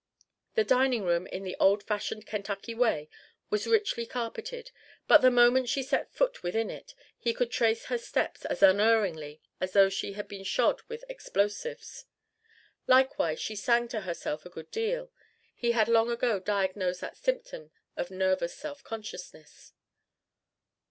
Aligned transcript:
The 0.55 0.63
dining 0.63 1.03
room, 1.03 1.27
in 1.27 1.43
the 1.43 1.55
old 1.59 1.83
fashioned 1.83 2.25
Kentucky 2.25 2.73
way, 2.73 3.07
was 3.51 3.67
richly 3.67 4.07
carpeted; 4.07 4.71
but 5.07 5.19
the 5.21 5.29
moment 5.29 5.69
she 5.69 5.83
set 5.83 6.05
her 6.05 6.09
foot 6.11 6.41
within 6.41 6.71
it, 6.71 6.95
he 7.19 7.35
could 7.35 7.51
trace 7.51 7.85
her 7.85 7.99
steps 7.99 8.43
as 8.45 8.63
unerringly 8.63 9.41
as 9.59 9.73
though 9.73 9.89
she 9.89 10.13
had 10.13 10.27
been 10.27 10.43
shod 10.43 10.81
with 10.87 11.05
explosives. 11.07 12.05
Likewise 12.87 13.39
she 13.39 13.55
sang 13.55 13.87
to 13.89 14.01
herself 14.01 14.43
a 14.43 14.49
good 14.49 14.71
deal: 14.71 15.11
(he 15.53 15.73
had 15.73 15.87
long 15.87 16.09
ago 16.09 16.39
diagnosed 16.39 17.01
that 17.01 17.15
symptom 17.15 17.69
of 17.95 18.09
nervous 18.09 18.55
self 18.55 18.83
consciousness). 18.83 19.73